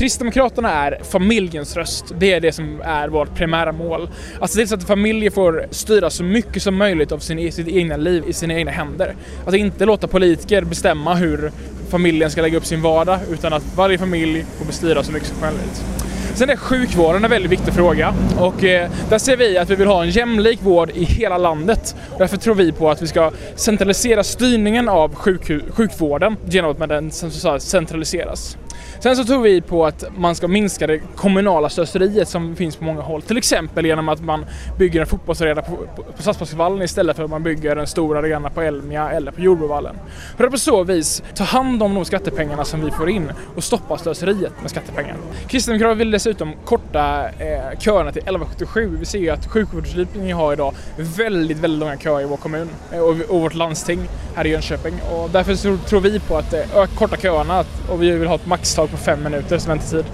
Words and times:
Kristdemokraterna 0.00 0.70
är 0.70 0.98
familjens 1.04 1.76
röst. 1.76 2.04
Det 2.18 2.32
är 2.32 2.40
det 2.40 2.52
som 2.52 2.80
är 2.84 3.08
vårt 3.08 3.34
primära 3.34 3.72
mål. 3.72 4.08
Att 4.40 4.50
se 4.50 4.58
till 4.58 4.68
så 4.68 4.74
att 4.74 4.84
familjer 4.84 5.30
får 5.30 5.66
styra 5.70 6.10
så 6.10 6.24
mycket 6.24 6.62
som 6.62 6.76
möjligt 6.76 7.12
av 7.12 7.18
sin, 7.18 7.52
sitt 7.52 7.68
egna 7.68 7.96
liv 7.96 8.24
i 8.26 8.32
sina 8.32 8.54
egna 8.54 8.70
händer. 8.70 9.14
Att 9.46 9.54
inte 9.54 9.84
låta 9.84 10.06
politiker 10.06 10.64
bestämma 10.64 11.14
hur 11.14 11.52
familjen 11.90 12.30
ska 12.30 12.42
lägga 12.42 12.58
upp 12.58 12.66
sin 12.66 12.82
vardag 12.82 13.18
utan 13.32 13.52
att 13.52 13.76
varje 13.76 13.98
familj 13.98 14.44
får 14.58 14.64
bestyra 14.64 15.02
så 15.02 15.12
mycket 15.12 15.28
som 15.28 15.40
möjligt. 15.40 15.84
Sen 16.34 16.50
är 16.50 16.56
sjukvården 16.56 17.24
en 17.24 17.30
väldigt 17.30 17.52
viktig 17.52 17.74
fråga 17.74 18.14
och 18.38 18.64
eh, 18.64 18.90
där 19.08 19.18
ser 19.18 19.36
vi 19.36 19.58
att 19.58 19.70
vi 19.70 19.74
vill 19.74 19.88
ha 19.88 20.02
en 20.02 20.10
jämlik 20.10 20.62
vård 20.62 20.90
i 20.90 21.04
hela 21.04 21.38
landet. 21.38 21.96
Därför 22.18 22.36
tror 22.36 22.54
vi 22.54 22.72
på 22.72 22.90
att 22.90 23.02
vi 23.02 23.06
ska 23.06 23.30
centralisera 23.54 24.24
styrningen 24.24 24.88
av 24.88 25.14
sjukvården 25.74 26.36
genom 26.48 26.82
att 26.82 26.88
den 26.88 27.10
centraliseras. 27.60 28.56
Sen 28.98 29.16
så 29.16 29.24
tror 29.24 29.42
vi 29.42 29.60
på 29.60 29.86
att 29.86 30.04
man 30.16 30.34
ska 30.34 30.48
minska 30.48 30.86
det 30.86 30.98
kommunala 31.16 31.68
slöseriet 31.68 32.28
som 32.28 32.56
finns 32.56 32.76
på 32.76 32.84
många 32.84 33.00
håll. 33.00 33.22
Till 33.22 33.36
exempel 33.36 33.86
genom 33.86 34.08
att 34.08 34.20
man 34.20 34.46
bygger 34.78 35.00
en 35.00 35.06
fotbollsarena 35.06 35.62
på, 35.62 35.76
på, 35.96 36.02
på 36.02 36.22
Stadsparksvallen 36.22 36.82
istället 36.82 37.16
för 37.16 37.24
att 37.24 37.30
man 37.30 37.42
bygger 37.42 37.76
en 37.76 37.86
stor 37.86 38.16
arena 38.18 38.50
på 38.50 38.60
Elmia 38.60 39.10
eller 39.10 39.32
på 39.32 39.40
Jordbrovallen. 39.40 39.96
För 40.36 40.44
att 40.44 40.50
på 40.50 40.58
så 40.58 40.84
vis 40.84 41.22
ta 41.34 41.44
hand 41.44 41.82
om 41.82 41.94
de 41.94 42.04
skattepengarna 42.04 42.64
som 42.64 42.84
vi 42.84 42.90
får 42.90 43.10
in 43.10 43.32
och 43.56 43.64
stoppa 43.64 43.98
slöseriet 43.98 44.52
med 44.60 44.70
skattepengar. 44.70 45.16
Kristdemokraterna 45.48 45.94
vill 45.94 46.10
dessutom 46.10 46.52
korta 46.64 47.28
eh, 47.28 47.78
köerna 47.78 48.12
till 48.12 48.22
1177. 48.22 48.96
Vi 48.98 49.04
ser 49.04 49.18
ju 49.18 49.30
att 49.30 49.46
sjukvårdsutbildningen 49.46 50.36
har 50.36 50.52
idag 50.52 50.74
väldigt, 50.96 51.58
väldigt 51.58 51.80
långa 51.80 51.96
köer 51.96 52.20
i 52.20 52.24
vår 52.24 52.36
kommun 52.36 52.68
eh, 52.92 52.98
och, 52.98 53.20
och 53.28 53.40
vårt 53.40 53.54
landsting 53.54 54.08
här 54.34 54.46
i 54.46 54.50
Jönköping. 54.50 54.94
Och 55.12 55.30
därför 55.30 55.54
så 55.54 55.76
tror 55.76 56.00
vi 56.00 56.20
på 56.20 56.36
att 56.36 56.52
eh, 56.52 56.84
korta 56.94 57.16
köerna 57.16 57.64
och 57.88 58.02
vi 58.02 58.10
vill 58.10 58.28
ha 58.28 58.34
ett 58.34 58.46
max 58.46 58.69
misstag 58.70 58.90
på 58.90 58.96
fem 58.96 59.22
minuters 59.22 59.66
väntetid. 59.66 60.04